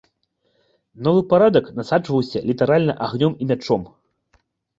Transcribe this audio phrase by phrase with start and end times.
[1.07, 3.87] Новы парадак насаджваўся літаральна агнём і мячом.